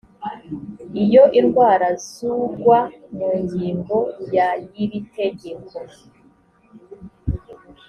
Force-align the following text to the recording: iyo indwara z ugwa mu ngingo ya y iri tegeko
iyo 1.03 1.23
indwara 1.39 1.87
z 2.05 2.09
ugwa 2.37 2.79
mu 3.17 3.29
ngingo 3.41 3.97
ya 4.35 4.49
y 4.69 4.71
iri 4.83 4.99
tegeko 5.15 5.75